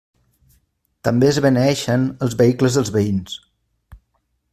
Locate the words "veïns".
2.97-3.37